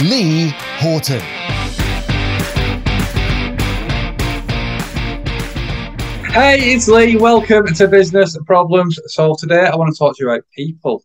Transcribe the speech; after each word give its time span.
Lee 0.00 0.52
Horton. 0.78 1.20
Hey, 6.32 6.72
it's 6.72 6.88
Lee. 6.88 7.16
Welcome 7.16 7.66
to 7.74 7.86
Business 7.86 8.36
Problems 8.46 8.98
Solved. 9.06 9.40
Today, 9.40 9.66
I 9.66 9.76
want 9.76 9.94
to 9.94 9.98
talk 9.98 10.16
to 10.16 10.24
you 10.24 10.30
about 10.30 10.44
people. 10.56 11.04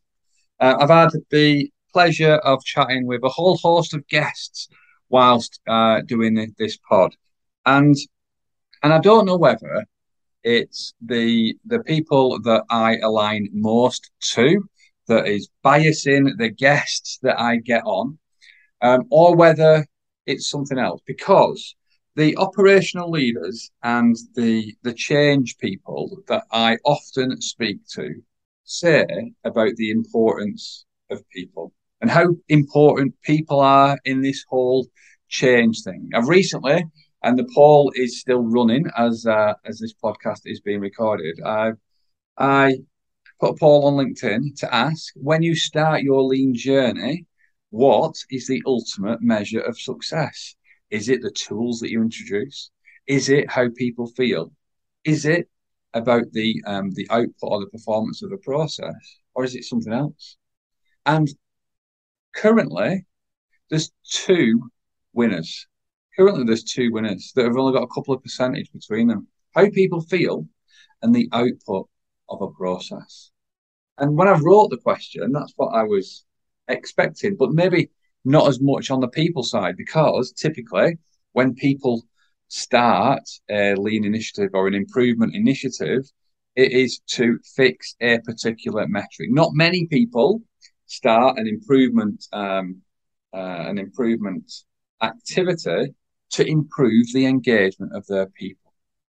Uh, 0.59 0.77
I've 0.79 0.89
had 0.89 1.09
the 1.29 1.69
pleasure 1.91 2.35
of 2.37 2.63
chatting 2.63 3.05
with 3.05 3.23
a 3.23 3.29
whole 3.29 3.57
host 3.57 3.93
of 3.93 4.07
guests 4.07 4.67
whilst 5.09 5.59
uh, 5.67 6.01
doing 6.01 6.53
this 6.57 6.77
pod, 6.89 7.13
and 7.65 7.95
and 8.81 8.93
I 8.93 8.99
don't 8.99 9.25
know 9.25 9.37
whether 9.37 9.85
it's 10.43 10.93
the 11.05 11.55
the 11.65 11.79
people 11.83 12.39
that 12.41 12.63
I 12.69 12.97
align 12.97 13.49
most 13.51 14.09
to 14.33 14.67
that 15.07 15.27
is 15.27 15.49
biasing 15.63 16.37
the 16.37 16.49
guests 16.49 17.19
that 17.21 17.39
I 17.39 17.57
get 17.57 17.83
on, 17.85 18.17
um, 18.81 19.05
or 19.09 19.35
whether 19.35 19.85
it's 20.25 20.49
something 20.49 20.77
else 20.77 21.01
because 21.05 21.75
the 22.15 22.35
operational 22.37 23.11
leaders 23.11 23.71
and 23.83 24.15
the 24.35 24.75
the 24.83 24.93
change 24.93 25.57
people 25.59 26.17
that 26.27 26.43
I 26.51 26.77
often 26.83 27.39
speak 27.41 27.77
to 27.93 28.15
say 28.63 29.05
about 29.43 29.75
the 29.75 29.91
importance 29.91 30.85
of 31.09 31.27
people 31.29 31.71
and 32.01 32.09
how 32.11 32.35
important 32.49 33.13
people 33.21 33.59
are 33.59 33.97
in 34.05 34.21
this 34.21 34.43
whole 34.49 34.87
change 35.29 35.83
thing. 35.83 36.09
I've 36.13 36.27
recently, 36.27 36.83
and 37.23 37.37
the 37.37 37.49
poll 37.53 37.91
is 37.95 38.19
still 38.19 38.43
running 38.43 38.85
as 38.97 39.25
uh, 39.25 39.53
as 39.65 39.79
this 39.79 39.93
podcast 39.93 40.41
is 40.45 40.61
being 40.61 40.79
recorded. 40.79 41.39
I 41.45 41.73
I 42.37 42.77
put 43.39 43.51
a 43.51 43.57
poll 43.59 43.85
on 43.87 43.93
LinkedIn 43.93 44.59
to 44.59 44.73
ask 44.73 45.13
when 45.15 45.43
you 45.43 45.55
start 45.55 46.01
your 46.03 46.23
lean 46.23 46.53
journey, 46.55 47.25
what 47.69 48.15
is 48.29 48.47
the 48.47 48.63
ultimate 48.65 49.21
measure 49.21 49.61
of 49.61 49.79
success? 49.79 50.55
Is 50.89 51.09
it 51.09 51.21
the 51.21 51.31
tools 51.31 51.79
that 51.79 51.91
you 51.91 52.01
introduce? 52.01 52.71
Is 53.07 53.29
it 53.29 53.49
how 53.49 53.69
people 53.75 54.07
feel? 54.07 54.51
Is 55.03 55.25
it 55.25 55.49
about 55.93 56.31
the 56.31 56.61
um, 56.65 56.91
the 56.91 57.07
output 57.09 57.33
or 57.41 57.59
the 57.59 57.69
performance 57.69 58.21
of 58.21 58.29
the 58.29 58.37
process, 58.37 59.19
or 59.33 59.43
is 59.43 59.55
it 59.55 59.65
something 59.65 59.93
else? 59.93 60.37
And 61.05 61.27
currently, 62.35 63.05
there's 63.69 63.91
two 64.09 64.69
winners. 65.13 65.67
Currently, 66.17 66.45
there's 66.45 66.63
two 66.63 66.91
winners 66.91 67.31
that 67.35 67.45
have 67.45 67.57
only 67.57 67.73
got 67.73 67.83
a 67.83 67.93
couple 67.93 68.13
of 68.13 68.23
percentage 68.23 68.71
between 68.71 69.07
them. 69.07 69.27
How 69.53 69.69
people 69.69 70.01
feel 70.01 70.45
and 71.01 71.13
the 71.13 71.29
output 71.31 71.89
of 72.29 72.41
a 72.41 72.51
process. 72.51 73.31
And 73.97 74.17
when 74.17 74.27
I 74.27 74.37
wrote 74.39 74.69
the 74.69 74.77
question, 74.77 75.31
that's 75.31 75.53
what 75.55 75.69
I 75.69 75.83
was 75.83 76.25
expecting. 76.67 77.35
But 77.35 77.51
maybe 77.51 77.89
not 78.25 78.47
as 78.47 78.59
much 78.61 78.91
on 78.91 78.99
the 78.99 79.07
people 79.07 79.43
side 79.43 79.75
because 79.77 80.31
typically 80.31 80.97
when 81.33 81.53
people 81.53 82.03
start 82.49 83.23
a 83.49 83.75
lean 83.75 84.05
initiative 84.05 84.51
or 84.53 84.67
an 84.67 84.73
improvement 84.73 85.35
initiative, 85.35 86.03
it 86.55 86.71
is 86.71 86.99
to 87.07 87.39
fix 87.55 87.95
a 88.01 88.19
particular 88.19 88.87
metric. 88.87 89.29
Not 89.29 89.51
many 89.53 89.85
people 89.85 90.41
start 90.87 91.37
an 91.37 91.47
improvement 91.47 92.25
um, 92.33 92.81
uh, 93.33 93.65
an 93.69 93.77
improvement 93.77 94.51
activity 95.01 95.93
to 96.31 96.45
improve 96.45 97.05
the 97.13 97.25
engagement 97.25 97.95
of 97.95 98.05
their 98.07 98.27
people. 98.27 98.73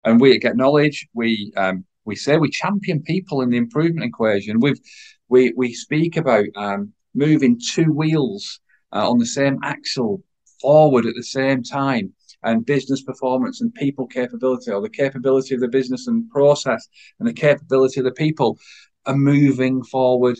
And 0.04 0.20
we 0.20 0.32
acknowledge 0.32 1.06
we 1.14 1.52
um, 1.56 1.84
we 2.04 2.16
say 2.16 2.36
we 2.36 2.50
champion 2.50 3.02
people 3.02 3.42
in 3.42 3.50
the 3.50 3.58
improvement 3.58 4.06
equation. 4.06 4.60
We've 4.60 4.80
we 5.28 5.52
we 5.56 5.74
speak 5.74 6.16
about 6.16 6.46
um, 6.56 6.92
moving 7.18 7.60
two 7.60 7.92
wheels 7.92 8.60
uh, 8.92 9.08
on 9.10 9.18
the 9.18 9.26
same 9.26 9.58
axle 9.62 10.22
forward 10.60 11.06
at 11.06 11.14
the 11.14 11.22
same 11.22 11.62
time 11.62 12.12
and 12.42 12.66
business 12.66 13.02
performance 13.02 13.60
and 13.60 13.74
people 13.74 14.06
capability 14.06 14.70
or 14.70 14.80
the 14.80 14.88
capability 14.88 15.54
of 15.54 15.60
the 15.60 15.68
business 15.68 16.06
and 16.06 16.30
process 16.30 16.88
and 17.18 17.28
the 17.28 17.32
capability 17.32 18.00
of 18.00 18.04
the 18.04 18.12
people 18.12 18.58
are 19.06 19.16
moving 19.16 19.82
forward 19.82 20.38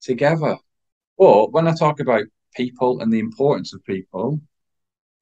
together. 0.00 0.56
But 1.16 1.52
when 1.52 1.68
I 1.68 1.74
talk 1.74 2.00
about 2.00 2.24
people 2.54 3.00
and 3.00 3.12
the 3.12 3.18
importance 3.18 3.72
of 3.72 3.84
people, 3.84 4.40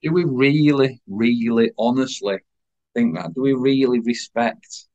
do 0.03 0.13
we 0.13 0.25
really, 0.25 1.01
really 1.07 1.71
honestly 1.79 2.39
think 2.95 3.17
that? 3.17 3.35
Do 3.35 3.43
we 3.43 3.55
really 3.55 4.01
respect 4.01 4.87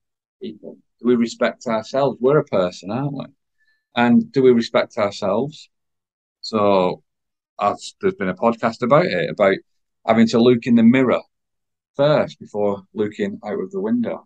people? 0.42 0.78
Do 1.00 1.08
we 1.08 1.16
respect 1.16 1.68
ourselves? 1.68 2.18
We're 2.20 2.40
a 2.40 2.46
person, 2.46 2.92
aren't 2.92 3.14
we? 3.14 3.26
And 3.96 4.32
do 4.32 4.44
we 4.44 4.52
respect 4.52 4.98
ourselves? 4.98 5.70
So 6.42 7.04
there's 7.60 8.16
been 8.18 8.30
a 8.30 8.36
podcast 8.36 8.82
about 8.82 9.06
it 9.06 9.30
about 9.30 9.56
having 10.06 10.28
to 10.28 10.42
look 10.42 10.66
in 10.66 10.76
the 10.76 10.84
mirror 10.84 11.22
first 11.96 12.40
before 12.40 12.84
looking 12.94 13.40
out 13.46 13.60
of 13.60 13.72
the 13.72 13.82
window. 13.82 14.26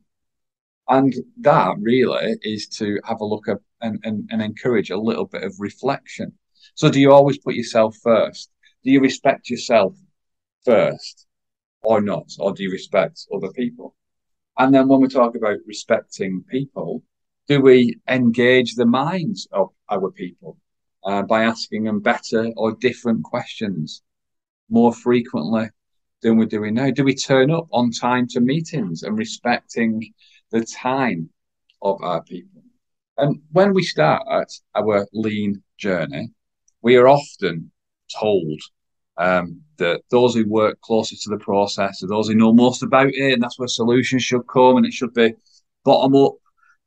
And 0.88 1.14
that 1.42 1.76
really 1.80 2.38
is 2.44 2.68
to 2.78 3.00
have 3.06 3.20
a 3.20 3.26
look 3.26 3.48
at 3.48 3.58
and, 3.82 4.00
and, 4.04 4.30
and 4.32 4.42
encourage 4.42 4.90
a 4.90 4.98
little 4.98 5.26
bit 5.26 5.44
of 5.44 5.54
reflection. 5.60 6.34
So, 6.76 6.90
do 6.90 7.00
you 7.00 7.12
always 7.12 7.38
put 7.38 7.56
yourself 7.56 7.98
first? 8.02 8.50
Do 8.84 8.92
you 8.92 9.00
respect 9.00 9.50
yourself 9.50 9.96
first 10.64 11.26
or 11.84 12.02
not? 12.02 12.32
Or 12.40 12.54
do 12.54 12.64
you 12.64 12.72
respect 12.72 13.26
other 13.34 13.52
people? 13.52 13.96
And 14.58 14.74
then 14.74 14.88
when 14.88 15.02
we 15.02 15.08
talk 15.08 15.36
about 15.36 15.58
respecting 15.66 16.44
people, 16.50 17.04
do 17.48 17.62
we 17.62 18.00
engage 18.08 18.76
the 18.76 18.86
minds 18.86 19.48
of 19.52 19.70
our 19.90 20.12
people? 20.12 20.58
Uh, 21.06 21.22
by 21.22 21.44
asking 21.44 21.84
them 21.84 22.00
better 22.00 22.52
or 22.58 22.74
different 22.74 23.24
questions 23.24 24.02
more 24.70 24.94
frequently 24.94 25.70
than 26.22 26.38
we're 26.38 26.46
doing 26.46 26.74
now? 26.74 26.90
Do 26.90 27.04
we 27.04 27.16
turn 27.16 27.52
up 27.52 27.68
on 27.72 27.92
time 27.92 28.28
to 28.30 28.40
meetings 28.40 29.04
and 29.04 29.18
respecting 29.18 30.14
the 30.52 30.66
time 30.66 31.30
of 31.82 32.02
our 32.02 32.24
people? 32.24 32.64
And 33.18 33.42
when 33.52 33.74
we 33.74 33.84
start 33.84 34.24
our 34.76 35.08
lean 35.14 35.64
journey, 35.78 36.32
we 36.82 36.98
are 36.98 37.08
often 37.08 37.72
told 38.20 38.60
um, 39.18 39.62
that 39.78 40.02
those 40.10 40.36
who 40.36 40.48
work 40.48 40.82
closer 40.82 41.16
to 41.16 41.30
the 41.30 41.38
process 41.38 42.04
are 42.04 42.08
those 42.08 42.28
who 42.28 42.36
know 42.36 42.54
most 42.54 42.84
about 42.84 43.08
it, 43.08 43.34
and 43.34 43.42
that's 43.42 43.58
where 43.58 43.68
solutions 43.68 44.24
should 44.24 44.46
come, 44.48 44.78
and 44.78 44.86
it 44.86 44.94
should 44.94 45.14
be 45.14 45.34
bottom 45.84 46.16
up. 46.16 46.34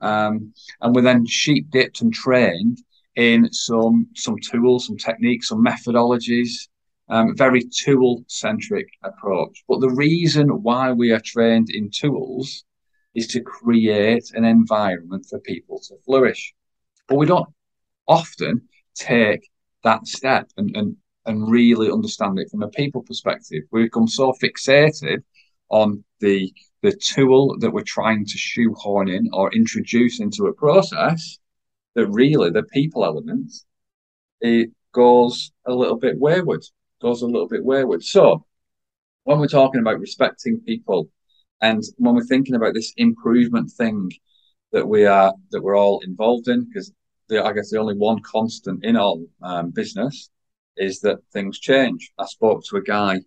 Um, 0.01 0.53
and 0.81 0.95
we're 0.95 1.03
then 1.03 1.27
sheep 1.27 1.71
dipped 1.71 2.03
and 2.03 2.13
trained 2.13 2.79
in 3.19 3.53
some 3.53 4.07
some 4.15 4.37
tools, 4.39 4.87
some 4.87 4.97
techniques, 4.97 5.49
some 5.49 5.63
methodologies, 5.63 6.69
um, 7.09 7.37
very 7.37 7.63
tool 7.65 8.25
centric 8.29 8.87
approach. 9.03 9.65
But 9.69 9.81
the 9.81 9.91
reason 9.91 10.63
why 10.63 10.93
we 10.93 11.11
are 11.11 11.21
trained 11.21 11.69
in 11.69 11.91
tools 11.91 12.65
is 13.17 13.27
to 13.29 13.41
create 13.41 14.31
an 14.35 14.45
environment 14.45 15.27
for 15.29 15.41
people 15.41 15.81
to 15.89 15.97
flourish. 16.07 16.55
But 17.09 17.19
we 17.19 17.27
don't 17.27 17.49
often 18.07 18.69
take 18.95 19.51
that 19.83 20.07
step 20.07 20.49
and, 20.57 20.77
and, 20.77 20.97
and 21.27 21.51
really 21.51 21.91
understand 21.91 22.39
it 22.39 22.51
from 22.51 22.63
a 22.63 22.69
people 22.69 23.03
perspective. 23.03 23.65
We 23.73 23.85
become 23.85 24.07
so 24.07 24.33
fixated 24.41 25.25
on 25.71 26.05
the 26.21 26.53
the 26.83 26.93
tool 26.93 27.57
that 27.59 27.73
we're 27.73 27.83
trying 27.83 28.25
to 28.27 28.39
shoehorn 28.39 29.09
in 29.09 29.29
or 29.33 29.53
introduce 29.53 30.21
into 30.21 30.47
a 30.47 30.53
process 30.53 31.41
that 31.99 32.07
really 32.07 32.49
the 32.49 32.63
people 32.63 33.05
element 33.05 33.51
it 34.41 34.71
goes 34.93 35.51
a 35.67 35.75
little 35.75 35.97
bit 35.97 36.17
wayward, 36.17 36.65
goes 37.03 37.23
a 37.23 37.27
little 37.27 37.49
bit 37.49 37.65
wayward. 37.65 38.05
So 38.05 38.45
when 39.25 39.41
we're 39.41 39.49
talking 39.49 39.81
about 39.81 39.99
respecting 39.99 40.61
people 40.61 41.09
and 41.61 41.83
when 41.97 42.15
we're 42.15 42.23
thinking 42.23 42.55
about 42.55 42.75
this 42.75 42.93
improvement 42.97 43.73
thing 43.73 44.13
that 44.71 44.87
we 44.87 45.07
are 45.07 45.35
that 45.51 45.61
we're 45.61 45.77
all 45.77 45.99
involved 46.01 46.47
in, 46.47 46.69
because 46.69 46.93
I 47.33 47.53
guess 47.53 47.71
the 47.71 47.81
only 47.81 47.97
one 47.97 48.21
constant 48.23 48.85
in 48.85 48.97
all 48.97 49.27
um, 49.43 49.71
business 49.71 50.31
is 50.77 51.01
that 51.01 51.19
things 51.33 51.59
change. 51.59 52.13
I 52.17 52.27
spoke 52.27 52.63
to 52.67 52.77
a 52.77 52.83
guy 52.83 53.23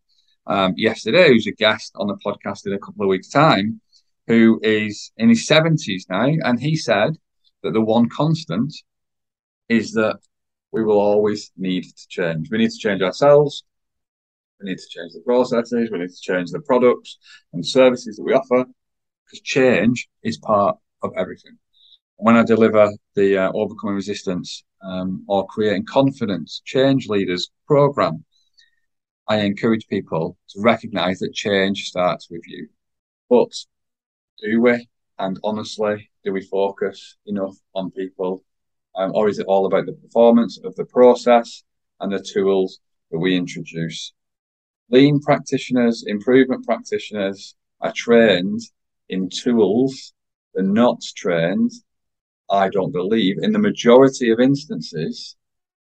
um, 0.48 0.76
yesterday 0.78 1.28
who's 1.28 1.48
a 1.48 1.52
guest 1.52 1.92
on 1.96 2.08
the 2.08 2.18
podcast 2.26 2.66
in 2.66 2.72
a 2.72 2.80
couple 2.80 3.04
of 3.04 3.10
weeks' 3.10 3.28
time, 3.28 3.82
who 4.28 4.62
is 4.64 5.12
in 5.18 5.28
his 5.28 5.46
seventies 5.46 6.06
now, 6.10 6.30
and 6.46 6.58
he 6.58 6.78
said 6.78 7.18
that 7.64 7.74
the 7.74 7.82
one 7.82 8.10
constant 8.10 8.74
is 9.70 9.92
that 9.94 10.20
we 10.72 10.84
will 10.84 11.00
always 11.00 11.52
need 11.58 11.84
to 11.84 12.08
change. 12.08 12.50
We 12.50 12.58
need 12.58 12.72
to 12.72 12.78
change 12.78 13.02
ourselves. 13.02 13.64
We 14.60 14.70
need 14.70 14.78
to 14.78 14.90
change 14.90 15.14
the 15.14 15.22
processes. 15.22 15.90
We 15.92 16.00
need 16.00 16.10
to 16.10 16.22
change 16.22 16.52
the 16.52 16.62
products 16.62 17.18
and 17.54 17.66
services 17.66 18.18
that 18.18 18.24
we 18.24 18.34
offer 18.34 18.66
because 19.26 19.42
change 19.42 20.08
is 20.24 20.38
part 20.38 20.78
of 21.04 21.12
everything. 21.18 21.58
When 22.18 22.36
I 22.36 22.44
deliver 22.44 22.92
the 23.16 23.38
uh, 23.38 23.52
overcoming 23.54 23.96
resistance 23.96 24.64
um, 24.84 25.24
or 25.28 25.48
creating 25.48 25.86
confidence 25.86 26.62
change 26.66 27.08
leaders 27.08 27.50
program, 27.66 28.24
I 29.28 29.38
encourage 29.38 29.88
people 29.88 30.38
to 30.50 30.62
recognize 30.62 31.20
that 31.20 31.34
change 31.34 31.86
starts 31.86 32.30
with 32.30 32.42
you. 32.46 32.68
But 33.30 33.50
do 34.44 34.62
we? 34.62 34.88
And 35.18 35.40
honestly, 35.44 36.11
do 36.24 36.32
we 36.32 36.42
focus 36.42 37.18
enough 37.26 37.56
on 37.74 37.92
people? 37.92 38.44
Um, 38.96 39.12
or 39.16 39.30
is 39.30 39.40
it 39.40 39.48
all 39.48 39.66
about 39.66 39.86
the 39.86 39.94
performance 39.94 40.60
of 40.64 40.76
the 40.76 40.86
process 40.86 41.64
and 42.00 42.12
the 42.12 42.22
tools 42.22 42.80
that 43.12 43.20
we 43.20 43.36
introduce? 43.36 44.14
Lean 44.90 45.20
practitioners, 45.22 46.04
improvement 46.06 46.66
practitioners 46.66 47.56
are 47.80 47.94
trained 47.96 48.60
in 49.10 49.30
tools. 49.30 50.14
They're 50.54 50.64
not 50.64 51.02
trained, 51.16 51.72
I 52.50 52.70
don't 52.70 52.92
believe, 52.92 53.38
in 53.42 53.54
the 53.54 53.60
majority 53.60 54.32
of 54.32 54.40
instances, 54.40 55.38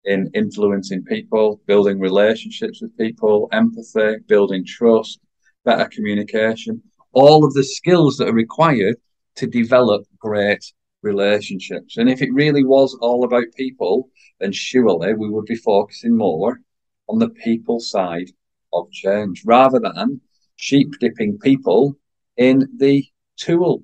in 0.06 0.32
influencing 0.34 1.04
people, 1.04 1.62
building 1.68 2.00
relationships 2.00 2.82
with 2.82 2.98
people, 2.98 3.48
empathy, 3.52 4.18
building 4.28 4.66
trust, 4.66 5.20
better 5.64 5.88
communication, 5.90 6.82
all 7.12 7.46
of 7.46 7.54
the 7.54 7.64
skills 7.64 8.18
that 8.18 8.28
are 8.28 8.34
required 8.34 8.98
to 9.36 9.48
develop 9.48 10.04
great 10.18 10.64
relationships. 11.02 11.98
And 11.98 12.10
if 12.10 12.22
it 12.22 12.34
really 12.34 12.64
was 12.64 12.98
all 13.02 13.24
about 13.24 13.46
people, 13.56 14.10
then 14.40 14.52
surely 14.52 15.14
we 15.14 15.30
would 15.30 15.46
be 15.46 15.56
focusing 15.56 16.16
more 16.18 16.60
on 17.08 17.20
the 17.20 17.30
people 17.30 17.80
side 17.80 18.30
of 18.74 18.92
change 18.92 19.44
rather 19.46 19.80
than 19.80 20.22
sheep 20.56 20.94
dipping 21.00 21.38
people 21.38 21.96
in 22.38 22.68
the 22.78 23.06
tool 23.38 23.84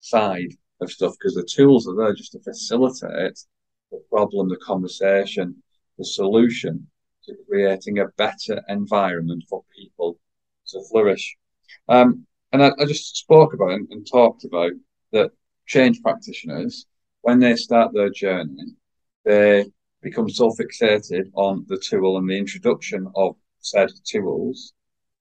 side 0.00 0.54
of 0.80 0.90
stuff 0.90 1.14
because 1.18 1.34
the 1.34 1.44
tools 1.44 1.86
are 1.88 1.96
there 1.96 2.14
just 2.14 2.32
to 2.32 2.40
facilitate 2.40 3.38
the 3.90 4.02
problem, 4.10 4.48
the 4.48 4.56
conversation, 4.56 5.62
the 5.98 6.04
solution 6.04 6.86
to 7.24 7.34
creating 7.48 7.98
a 7.98 8.08
better 8.16 8.62
environment 8.68 9.44
for 9.48 9.62
people 9.76 10.18
to 10.66 10.80
flourish. 10.90 11.36
Um, 11.88 12.26
and 12.52 12.62
I, 12.62 12.72
I, 12.78 12.84
just 12.84 13.16
spoke 13.16 13.54
about 13.54 13.72
and, 13.72 13.88
and 13.90 14.06
talked 14.06 14.44
about 14.44 14.72
that 15.12 15.30
change 15.66 16.02
practitioners, 16.02 16.86
when 17.22 17.38
they 17.38 17.56
start 17.56 17.92
their 17.92 18.10
journey, 18.10 18.74
they 19.24 19.66
become 20.02 20.28
so 20.28 20.50
fixated 20.50 21.30
on 21.34 21.64
the 21.68 21.78
tool 21.78 22.18
and 22.18 22.28
the 22.28 22.36
introduction 22.36 23.10
of 23.14 23.36
said 23.60 23.90
tools. 24.04 24.72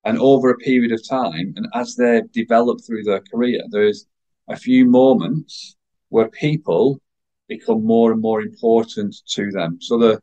And 0.04 0.18
over 0.18 0.50
a 0.50 0.58
period 0.58 0.92
of 0.92 1.08
time, 1.08 1.54
and 1.56 1.68
as 1.76 1.96
they 1.96 2.24
develop 2.34 2.80
through 2.82 3.04
their 3.04 3.22
career, 3.22 3.62
there's 3.70 4.08
a 4.50 4.56
few 4.56 4.86
moments 4.86 5.76
where 6.10 6.28
people 6.30 7.00
become 7.48 7.86
more 7.86 8.12
and 8.12 8.22
more 8.22 8.42
important 8.42 9.16
to 9.30 9.52
them. 9.52 9.78
So 9.80 10.00
the, 10.00 10.22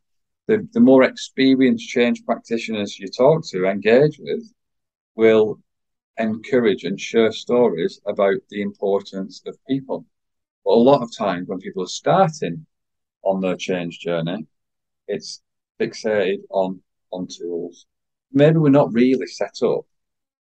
the, 0.49 0.69
the 0.73 0.81
more 0.81 1.05
experienced 1.05 1.89
change 1.89 2.25
practitioners 2.25 2.99
you 2.99 3.07
talk 3.07 3.47
to, 3.51 3.67
engage 3.67 4.19
with, 4.19 4.53
will 5.15 5.61
encourage 6.19 6.85
and 6.85 7.01
share 7.01 7.33
stories 7.33 8.01
about 8.07 8.37
the 8.51 8.63
importance 8.63 9.43
of 9.47 9.57
people. 9.69 10.05
But 10.65 10.73
a 10.73 10.87
lot 10.91 11.03
of 11.03 11.17
times 11.17 11.49
when 11.49 11.61
people 11.61 11.83
are 11.83 11.89
starting 11.89 12.67
on 13.23 13.41
their 13.41 13.57
change 13.57 14.01
journey, 14.01 14.47
it's 15.07 15.43
fixated 15.81 16.43
on 16.51 16.81
on 17.11 17.27
tools. 17.27 17.87
Maybe 18.33 18.59
we're 18.59 18.71
not 18.71 18.93
really 18.93 19.27
set 19.27 19.63
up 19.63 19.87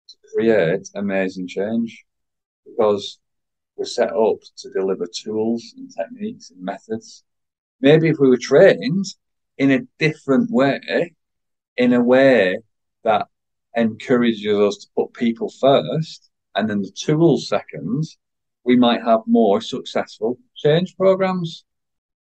to 0.10 0.16
create 0.34 0.90
amazing 0.96 1.48
change 1.48 2.04
because 2.66 3.20
we're 3.78 3.86
set 3.86 4.12
up 4.12 4.38
to 4.58 4.70
deliver 4.72 5.08
tools 5.08 5.74
and 5.78 5.90
techniques 5.96 6.52
and 6.52 6.62
methods. 6.62 7.24
Maybe 7.80 8.10
if 8.10 8.18
we 8.20 8.30
were 8.30 8.38
trained 8.38 9.06
in 9.58 9.72
a 9.72 9.88
different 9.98 10.52
way, 10.52 11.16
in 11.78 11.94
a 11.94 12.04
way 12.04 12.58
that 13.04 13.28
encourages 13.76 14.58
us 14.58 14.78
to 14.78 14.88
put 14.96 15.14
people 15.14 15.50
first 15.60 16.32
and 16.56 16.70
then 16.70 16.82
the 16.82 16.92
tools 16.92 17.48
second, 17.48 18.04
we 18.64 18.76
might 18.76 19.04
have 19.04 19.22
more 19.26 19.62
successful 19.62 20.38
change 20.56 20.96
programs. 20.98 21.66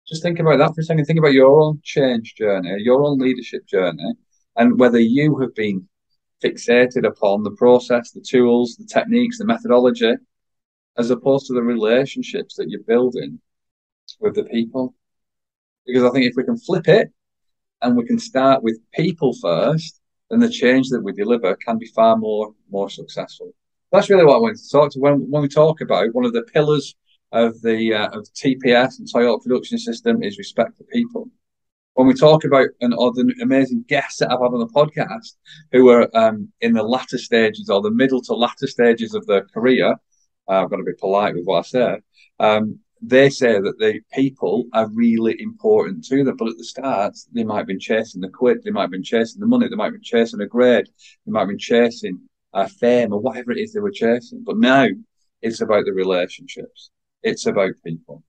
Just 0.06 0.22
think 0.22 0.38
about 0.38 0.58
that 0.58 0.74
for 0.74 0.80
a 0.80 0.84
second. 0.84 1.04
Think 1.04 1.18
about 1.18 1.32
your 1.32 1.60
own 1.60 1.80
change 1.82 2.34
journey, 2.34 2.74
your 2.78 3.02
own 3.02 3.18
leadership 3.18 3.66
journey, 3.66 4.14
and 4.56 4.78
whether 4.78 5.00
you 5.00 5.38
have 5.38 5.54
been 5.54 5.88
fixated 6.42 7.06
upon 7.06 7.42
the 7.42 7.50
process, 7.52 8.10
the 8.10 8.20
tools, 8.20 8.76
the 8.76 8.84
techniques, 8.84 9.38
the 9.38 9.44
methodology, 9.44 10.14
as 10.98 11.10
opposed 11.10 11.46
to 11.46 11.54
the 11.54 11.62
relationships 11.62 12.56
that 12.56 12.68
you're 12.68 12.82
building 12.82 13.40
with 14.20 14.34
the 14.34 14.44
people. 14.44 14.94
Because 15.86 16.04
I 16.04 16.10
think 16.10 16.26
if 16.26 16.34
we 16.36 16.44
can 16.44 16.58
flip 16.58 16.88
it 16.88 17.10
and 17.80 17.96
we 17.96 18.04
can 18.04 18.18
start 18.18 18.62
with 18.62 18.78
people 18.92 19.32
first, 19.40 20.00
then 20.30 20.40
the 20.40 20.50
change 20.50 20.88
that 20.90 21.02
we 21.02 21.12
deliver 21.12 21.56
can 21.56 21.78
be 21.78 21.86
far 21.86 22.16
more 22.16 22.54
more 22.70 22.90
successful. 22.90 23.52
That's 23.92 24.10
really 24.10 24.24
what 24.24 24.36
I 24.36 24.40
wanted 24.40 24.58
to 24.58 24.70
talk 24.70 24.92
to 24.92 25.00
when 25.00 25.30
when 25.30 25.42
we 25.42 25.48
talk 25.48 25.80
about 25.80 26.14
one 26.14 26.24
of 26.24 26.32
the 26.32 26.42
pillars 26.42 26.94
of 27.32 27.60
the 27.62 27.94
uh, 27.94 28.08
of 28.08 28.26
TPS 28.34 28.98
and 28.98 29.08
Toyota 29.08 29.42
production 29.42 29.78
system 29.78 30.22
is 30.22 30.38
respect 30.38 30.76
for 30.76 30.84
people. 30.84 31.28
When 31.94 32.06
we 32.06 32.14
talk 32.14 32.44
about 32.44 32.68
all 32.96 33.12
the 33.12 33.32
amazing 33.40 33.84
guests 33.88 34.18
that 34.18 34.30
I've 34.30 34.40
had 34.40 34.52
on 34.52 34.58
the 34.58 34.66
podcast 34.66 35.36
who 35.72 35.88
are 35.88 36.14
um, 36.14 36.52
in 36.60 36.74
the 36.74 36.82
latter 36.82 37.16
stages 37.16 37.70
or 37.70 37.80
the 37.80 37.90
middle 37.90 38.20
to 38.22 38.34
latter 38.34 38.66
stages 38.66 39.14
of 39.14 39.26
their 39.26 39.46
career, 39.46 39.92
uh, 40.48 40.62
I've 40.62 40.70
got 40.70 40.76
to 40.76 40.82
be 40.82 40.92
polite 40.92 41.34
with 41.34 41.44
what 41.44 41.60
I 41.60 41.62
say. 41.62 42.00
Um, 42.38 42.80
they 43.02 43.28
say 43.30 43.60
that 43.60 43.78
the 43.78 44.00
people 44.12 44.64
are 44.72 44.88
really 44.88 45.36
important 45.40 46.04
to 46.04 46.24
them. 46.24 46.36
But 46.36 46.48
at 46.48 46.56
the 46.56 46.64
start, 46.64 47.14
they 47.32 47.44
might 47.44 47.58
have 47.58 47.66
been 47.66 47.80
chasing 47.80 48.20
the 48.20 48.28
quid, 48.28 48.62
they 48.64 48.70
might 48.70 48.82
have 48.82 48.90
been 48.90 49.02
chasing 49.02 49.40
the 49.40 49.46
money, 49.46 49.68
they 49.68 49.76
might 49.76 49.86
have 49.86 49.94
been 49.94 50.02
chasing 50.02 50.40
a 50.40 50.46
grade, 50.46 50.88
they 51.24 51.32
might 51.32 51.40
have 51.40 51.48
been 51.48 51.58
chasing 51.58 52.20
a 52.54 52.68
fame 52.68 53.12
or 53.12 53.20
whatever 53.20 53.52
it 53.52 53.58
is 53.58 53.72
they 53.72 53.80
were 53.80 53.90
chasing. 53.90 54.42
But 54.44 54.56
now 54.56 54.86
it's 55.42 55.60
about 55.60 55.84
the 55.84 55.92
relationships. 55.92 56.90
It's 57.22 57.46
about 57.46 57.72
people. 57.84 58.22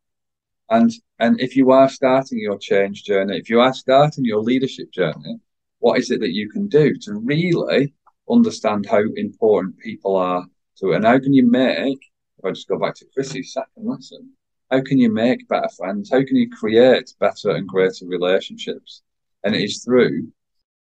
And 0.69 0.91
and 1.19 1.39
if 1.39 1.55
you 1.55 1.71
are 1.71 1.87
starting 1.89 2.39
your 2.39 2.57
change 2.57 3.03
journey, 3.03 3.37
if 3.37 3.49
you 3.49 3.61
are 3.61 3.73
starting 3.73 4.25
your 4.25 4.41
leadership 4.41 4.91
journey, 4.91 5.39
what 5.79 5.99
is 5.99 6.11
it 6.11 6.19
that 6.19 6.33
you 6.33 6.49
can 6.49 6.67
do 6.67 6.93
to 7.03 7.13
really 7.13 7.93
understand 8.29 8.85
how 8.85 9.03
important 9.15 9.79
people 9.79 10.17
are 10.17 10.45
to 10.79 10.91
it? 10.91 10.97
And 10.97 11.05
how 11.05 11.19
can 11.19 11.33
you 11.33 11.49
make, 11.49 12.01
if 12.37 12.45
I 12.45 12.51
just 12.51 12.67
go 12.67 12.77
back 12.77 12.95
to 12.95 13.05
Chrissy's 13.13 13.53
second 13.53 13.87
lesson, 13.87 14.31
how 14.69 14.81
can 14.81 14.97
you 14.97 15.11
make 15.11 15.47
better 15.47 15.69
friends? 15.69 16.09
How 16.11 16.23
can 16.23 16.35
you 16.35 16.49
create 16.49 17.13
better 17.19 17.51
and 17.51 17.67
greater 17.67 18.05
relationships? 18.05 19.01
And 19.43 19.55
it 19.55 19.63
is 19.63 19.83
through 19.83 20.27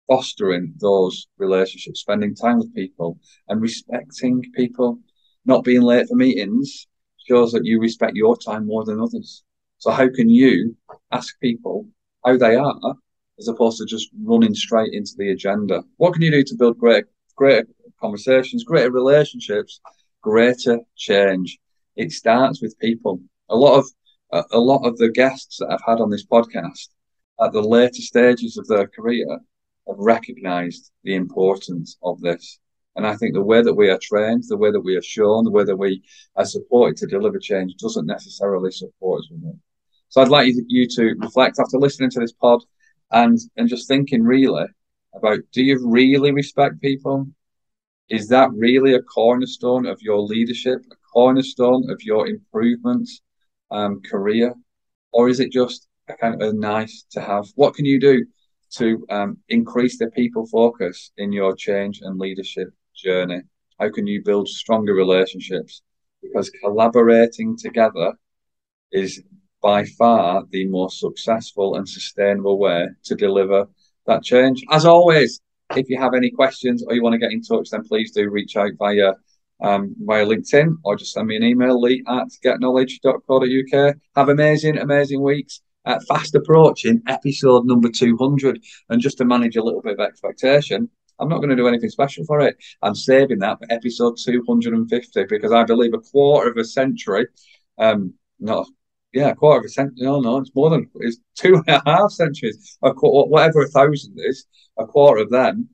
fostering 0.07 0.73
those 0.79 1.27
relationships, 1.37 2.01
spending 2.01 2.35
time 2.35 2.59
with 2.59 2.73
people 2.73 3.19
and 3.47 3.61
respecting 3.61 4.41
people. 4.55 4.99
Not 5.45 5.65
being 5.65 5.81
late 5.81 6.07
for 6.07 6.15
meetings 6.15 6.87
shows 7.27 7.51
that 7.51 7.65
you 7.65 7.79
respect 7.79 8.15
your 8.15 8.37
time 8.37 8.65
more 8.65 8.85
than 8.85 9.01
others. 9.01 9.43
So 9.79 9.91
how 9.91 10.09
can 10.09 10.29
you 10.29 10.77
ask 11.11 11.37
people 11.41 11.87
how 12.23 12.37
they 12.37 12.55
are 12.55 12.95
as 13.37 13.49
opposed 13.49 13.79
to 13.79 13.85
just 13.85 14.09
running 14.23 14.55
straight 14.55 14.93
into 14.93 15.11
the 15.17 15.31
agenda? 15.31 15.83
What 15.97 16.13
can 16.13 16.21
you 16.21 16.31
do 16.31 16.43
to 16.43 16.55
build 16.55 16.77
great, 16.77 17.05
greater 17.35 17.67
conversations, 17.99 18.63
greater 18.63 18.91
relationships, 18.91 19.81
greater 20.21 20.79
change? 20.95 21.59
It 21.97 22.11
starts 22.11 22.61
with 22.61 22.79
people 22.79 23.19
a 23.53 23.55
lot 23.55 23.77
of 23.77 23.85
a, 24.51 24.59
lot 24.59 24.83
of 24.83 24.97
the 24.97 25.11
guests 25.11 25.57
that 25.59 25.69
I've 25.69 25.85
had 25.85 26.01
on 26.01 26.09
this 26.09 26.25
podcast 26.25 26.89
at 27.39 27.51
the 27.51 27.61
later 27.61 28.01
stages 28.01 28.57
of 28.57 28.67
their 28.67 28.87
career 28.87 29.27
have 29.87 29.97
recognised 29.99 30.91
the 31.03 31.13
importance 31.13 31.97
of 32.01 32.19
this. 32.21 32.59
And 32.95 33.05
I 33.05 33.15
think 33.15 33.33
the 33.33 33.43
way 33.43 33.61
that 33.61 33.75
we 33.75 33.89
are 33.89 33.99
trained, 34.01 34.43
the 34.47 34.57
way 34.57 34.71
that 34.71 34.81
we 34.81 34.95
are 34.95 35.03
shown, 35.03 35.43
the 35.43 35.51
way 35.51 35.63
that 35.63 35.75
we 35.75 36.01
are 36.35 36.45
supported 36.45 36.97
to 36.97 37.07
deliver 37.07 37.37
change 37.37 37.75
doesn't 37.75 38.07
necessarily 38.07 38.71
support 38.71 39.19
us 39.19 39.29
with 39.29 39.43
it. 39.51 39.59
So 40.09 40.21
I'd 40.21 40.29
like 40.29 40.51
you 40.67 40.87
to 40.87 41.15
reflect 41.19 41.59
after 41.59 41.77
listening 41.77 42.09
to 42.11 42.19
this 42.19 42.33
pod 42.33 42.61
and 43.11 43.37
and 43.57 43.69
just 43.69 43.87
thinking 43.87 44.23
really 44.23 44.65
about 45.13 45.39
do 45.51 45.63
you 45.63 45.79
really 45.87 46.31
respect 46.31 46.81
people? 46.81 47.27
Is 48.09 48.27
that 48.29 48.51
really 48.53 48.95
a 48.95 49.01
cornerstone 49.01 49.85
of 49.85 50.01
your 50.01 50.21
leadership, 50.21 50.79
a 50.91 50.95
cornerstone 51.13 51.89
of 51.91 52.01
your 52.01 52.27
improvement 52.27 53.07
um, 53.73 54.01
career, 54.11 54.53
or 55.11 55.29
is 55.29 55.39
it 55.39 55.51
just 55.51 55.87
a 56.07 56.13
kind 56.13 56.35
of 56.35 56.41
a 56.49 56.53
nice 56.53 57.05
to 57.11 57.19
have? 57.21 57.45
What 57.55 57.73
can 57.75 57.85
you 57.85 57.99
do 57.99 58.25
to 58.77 59.05
um, 59.09 59.37
increase 59.49 59.97
the 59.97 60.09
people 60.11 60.45
focus 60.45 61.11
in 61.17 61.31
your 61.31 61.55
change 61.55 62.01
and 62.01 62.19
leadership 62.19 62.69
journey? 62.95 63.41
How 63.79 63.89
can 63.89 64.05
you 64.07 64.21
build 64.23 64.47
stronger 64.47 64.93
relationships? 64.93 65.81
Because 66.21 66.49
collaborating 66.63 67.57
together 67.57 68.13
is 68.91 69.21
by 69.61 69.85
far 69.85 70.43
the 70.51 70.65
most 70.67 70.99
successful 70.99 71.75
and 71.75 71.87
sustainable 71.87 72.57
way 72.59 72.87
to 73.07 73.15
deliver 73.15 73.67
that 74.07 74.23
change. 74.23 74.63
As 74.69 74.85
always, 74.85 75.41
If 75.75 75.89
you 75.89 75.97
have 75.99 76.13
any 76.13 76.29
questions 76.29 76.83
or 76.85 76.93
you 76.93 77.01
want 77.01 77.13
to 77.13 77.19
get 77.19 77.31
in 77.31 77.41
touch, 77.41 77.69
then 77.69 77.83
please 77.83 78.11
do 78.11 78.29
reach 78.29 78.55
out 78.55 78.71
via 78.77 79.13
um, 79.61 79.95
via 79.99 80.25
LinkedIn 80.25 80.75
or 80.83 80.95
just 80.95 81.13
send 81.13 81.27
me 81.27 81.35
an 81.35 81.43
email, 81.43 81.79
lee 81.79 82.03
at 82.07 82.27
getknowledge.co.uk. 82.43 83.95
Have 84.15 84.29
amazing, 84.29 84.77
amazing 84.77 85.21
weeks. 85.21 85.61
Uh, 85.85 85.99
fast 86.07 86.33
approaching 86.33 87.01
episode 87.07 87.65
number 87.65 87.89
200. 87.89 88.63
And 88.89 89.01
just 89.01 89.17
to 89.17 89.25
manage 89.25 89.57
a 89.57 89.63
little 89.63 89.81
bit 89.81 89.99
of 89.99 89.99
expectation, 89.99 90.89
I'm 91.19 91.29
not 91.29 91.37
going 91.37 91.49
to 91.49 91.55
do 91.55 91.67
anything 91.67 91.89
special 91.89 92.25
for 92.25 92.39
it. 92.39 92.55
I'm 92.81 92.95
saving 92.95 93.39
that 93.39 93.59
for 93.59 93.67
episode 93.69 94.15
250 94.23 95.25
because 95.25 95.51
I 95.51 95.63
believe 95.63 95.93
a 95.93 95.99
quarter 95.99 96.49
of 96.49 96.57
a 96.57 96.63
century, 96.63 97.27
um, 97.77 98.13
not 98.39 98.67
yeah, 99.13 99.29
a 99.29 99.35
quarter 99.35 99.59
of 99.59 99.65
a 99.65 99.69
century. 99.69 99.95
No, 99.99 100.19
no, 100.19 100.37
it's 100.37 100.53
more 100.55 100.69
than 100.69 100.89
it's 100.95 101.17
two 101.35 101.55
and 101.55 101.63
a 101.67 101.81
half 101.85 102.11
centuries. 102.11 102.77
A 102.81 102.93
quarter, 102.93 103.29
whatever 103.29 103.61
a 103.61 103.67
thousand 103.67 104.15
is, 104.17 104.45
a 104.77 104.85
quarter 104.85 105.21
of 105.21 105.29
them. 105.29 105.69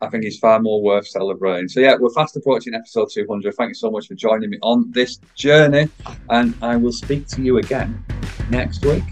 I 0.00 0.08
think 0.08 0.24
is 0.24 0.38
far 0.38 0.60
more 0.60 0.82
worth 0.82 1.06
celebrating. 1.06 1.68
So 1.68 1.80
yeah, 1.80 1.96
we're 1.98 2.10
fast 2.10 2.36
approaching 2.36 2.74
episode 2.74 3.08
200. 3.12 3.54
Thank 3.54 3.70
you 3.70 3.74
so 3.74 3.90
much 3.90 4.08
for 4.08 4.14
joining 4.14 4.50
me 4.50 4.58
on 4.62 4.90
this 4.90 5.18
journey, 5.34 5.88
and 6.30 6.54
I 6.62 6.76
will 6.76 6.92
speak 6.92 7.26
to 7.28 7.42
you 7.42 7.58
again 7.58 8.04
next 8.50 8.84
week. 8.84 9.04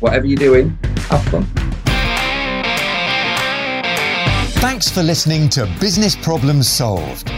Whatever 0.00 0.26
you're 0.26 0.36
doing, 0.36 0.78
have 1.10 1.24
fun. 1.24 1.44
Thanks 4.60 4.90
for 4.90 5.02
listening 5.02 5.48
to 5.50 5.66
Business 5.80 6.14
Problems 6.16 6.68
Solved. 6.68 7.30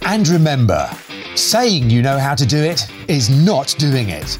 And 0.02 0.28
remember, 0.28 0.90
saying 1.34 1.90
you 1.90 2.02
know 2.02 2.18
how 2.18 2.34
to 2.34 2.44
do 2.44 2.58
it 2.58 2.86
is 3.08 3.30
not 3.30 3.74
doing 3.78 4.08
it. 4.08 4.38